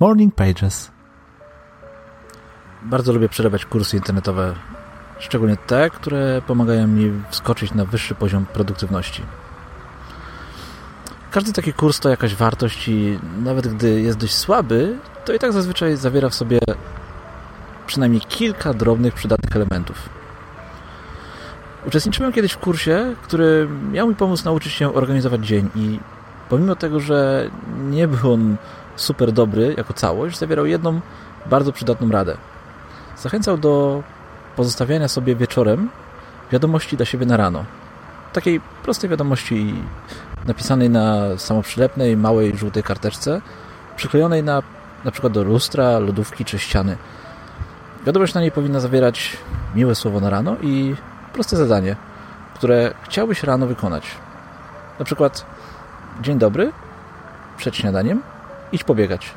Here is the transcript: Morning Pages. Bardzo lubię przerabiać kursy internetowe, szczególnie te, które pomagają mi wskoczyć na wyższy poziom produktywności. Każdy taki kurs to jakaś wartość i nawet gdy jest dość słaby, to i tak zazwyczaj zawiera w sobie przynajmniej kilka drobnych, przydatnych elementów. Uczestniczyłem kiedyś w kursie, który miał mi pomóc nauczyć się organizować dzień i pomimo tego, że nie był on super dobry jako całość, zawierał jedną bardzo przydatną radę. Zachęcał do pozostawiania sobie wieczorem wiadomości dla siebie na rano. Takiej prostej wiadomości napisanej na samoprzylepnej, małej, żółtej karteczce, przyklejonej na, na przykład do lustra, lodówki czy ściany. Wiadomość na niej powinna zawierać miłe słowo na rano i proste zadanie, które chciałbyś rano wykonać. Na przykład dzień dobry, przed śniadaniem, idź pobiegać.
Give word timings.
Morning 0.00 0.34
Pages. 0.34 0.90
Bardzo 2.82 3.12
lubię 3.12 3.28
przerabiać 3.28 3.64
kursy 3.64 3.96
internetowe, 3.96 4.54
szczególnie 5.18 5.56
te, 5.56 5.90
które 5.90 6.42
pomagają 6.46 6.86
mi 6.86 7.12
wskoczyć 7.30 7.74
na 7.74 7.84
wyższy 7.84 8.14
poziom 8.14 8.46
produktywności. 8.46 9.22
Każdy 11.30 11.52
taki 11.52 11.72
kurs 11.72 12.00
to 12.00 12.08
jakaś 12.08 12.34
wartość 12.34 12.88
i 12.88 13.18
nawet 13.44 13.68
gdy 13.68 14.00
jest 14.00 14.18
dość 14.18 14.34
słaby, 14.34 14.98
to 15.24 15.32
i 15.32 15.38
tak 15.38 15.52
zazwyczaj 15.52 15.96
zawiera 15.96 16.28
w 16.28 16.34
sobie 16.34 16.58
przynajmniej 17.86 18.20
kilka 18.20 18.74
drobnych, 18.74 19.14
przydatnych 19.14 19.56
elementów. 19.56 20.08
Uczestniczyłem 21.86 22.32
kiedyś 22.32 22.52
w 22.52 22.58
kursie, 22.58 23.14
który 23.22 23.68
miał 23.92 24.08
mi 24.08 24.14
pomóc 24.14 24.44
nauczyć 24.44 24.72
się 24.72 24.94
organizować 24.94 25.46
dzień 25.46 25.68
i 25.76 25.98
pomimo 26.48 26.76
tego, 26.76 27.00
że 27.00 27.50
nie 27.90 28.08
był 28.08 28.32
on 28.32 28.56
super 28.96 29.32
dobry 29.32 29.74
jako 29.76 29.92
całość, 29.92 30.38
zawierał 30.38 30.66
jedną 30.66 31.00
bardzo 31.46 31.72
przydatną 31.72 32.10
radę. 32.10 32.36
Zachęcał 33.16 33.58
do 33.58 34.02
pozostawiania 34.56 35.08
sobie 35.08 35.36
wieczorem 35.36 35.88
wiadomości 36.52 36.96
dla 36.96 37.06
siebie 37.06 37.26
na 37.26 37.36
rano. 37.36 37.64
Takiej 38.32 38.60
prostej 38.82 39.10
wiadomości 39.10 39.74
napisanej 40.46 40.90
na 40.90 41.36
samoprzylepnej, 41.36 42.16
małej, 42.16 42.56
żółtej 42.56 42.82
karteczce, 42.82 43.40
przyklejonej 43.96 44.42
na, 44.42 44.62
na 45.04 45.10
przykład 45.10 45.32
do 45.32 45.42
lustra, 45.42 45.98
lodówki 45.98 46.44
czy 46.44 46.58
ściany. 46.58 46.96
Wiadomość 48.06 48.34
na 48.34 48.40
niej 48.40 48.52
powinna 48.52 48.80
zawierać 48.80 49.36
miłe 49.74 49.94
słowo 49.94 50.20
na 50.20 50.30
rano 50.30 50.56
i 50.62 50.94
proste 51.32 51.56
zadanie, 51.56 51.96
które 52.54 52.94
chciałbyś 53.02 53.42
rano 53.42 53.66
wykonać. 53.66 54.04
Na 54.98 55.04
przykład 55.04 55.46
dzień 56.20 56.38
dobry, 56.38 56.72
przed 57.56 57.76
śniadaniem, 57.76 58.22
idź 58.72 58.84
pobiegać. 58.84 59.34